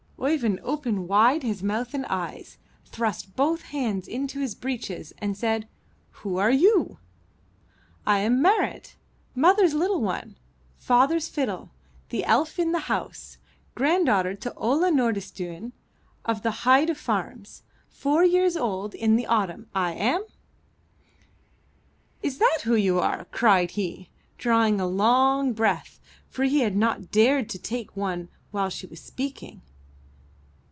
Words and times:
Oeyvind 0.23 0.59
opened 0.61 1.07
wide 1.07 1.41
his 1.41 1.63
mouth 1.63 1.95
and 1.95 2.05
eyes, 2.05 2.59
thrust 2.85 3.35
both 3.35 3.63
hands 3.63 4.07
into 4.07 4.39
his 4.39 4.53
breeches 4.53 5.11
and 5.17 5.35
said: 5.35 5.67
*'Who 6.11 6.37
are 6.37 6.51
you?" 6.51 6.99
'1 8.03 8.17
am 8.17 8.39
Marit, 8.39 8.97
mother's 9.33 9.73
little 9.73 9.99
one, 9.99 10.37
father's 10.77 11.27
fiddle, 11.27 11.71
the 12.09 12.23
elf 12.23 12.59
in 12.59 12.71
the 12.71 12.81
house, 12.81 13.39
granddaughter 13.73 14.35
to 14.35 14.53
Ola 14.53 14.91
Nordi 14.91 15.23
stuen 15.23 15.73
of 16.23 16.43
the 16.43 16.63
Heide 16.69 16.95
farms, 16.95 17.63
four 17.89 18.23
years 18.23 18.55
old 18.55 18.93
in 18.93 19.15
the 19.15 19.25
autumn— 19.25 19.69
I 19.89 19.93
am!" 19.93 20.23
*'Is 22.21 22.37
that 22.37 22.59
who 22.63 22.75
you 22.75 22.99
are?" 22.99 23.25
cried 23.31 23.71
he, 23.71 24.11
drawing 24.37 24.79
a 24.79 24.85
long 24.85 25.53
breath, 25.53 25.99
for 26.29 26.43
he 26.43 26.59
had 26.59 26.75
not 26.75 27.09
dared 27.09 27.49
to 27.49 27.57
take 27.57 27.97
one 27.97 28.29
while 28.51 28.69
she 28.69 28.85
was 28.85 29.01
speaking. 29.01 29.63